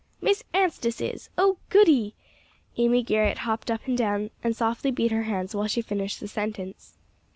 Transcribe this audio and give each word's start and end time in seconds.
"Miss 0.19 0.43
Anstice 0.51 0.99
is; 0.99 1.29
oh, 1.37 1.59
goody!" 1.69 2.15
Amy 2.75 3.03
Garrett 3.03 3.37
hopped 3.45 3.69
up 3.69 3.85
and 3.87 3.95
down 3.95 4.31
and 4.43 4.55
softly 4.55 4.89
beat 4.89 5.11
her 5.11 5.21
hands 5.29 5.53
while 5.53 5.67
she 5.67 5.83
finished 5.83 6.19
the 6.19 6.27
sentence. 6.27 6.97